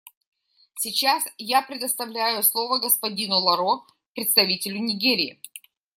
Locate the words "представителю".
4.15-4.79